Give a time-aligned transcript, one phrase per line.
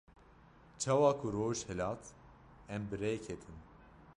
[0.81, 2.03] Çawa ku roj hilat
[2.73, 3.57] em bi rê ketin.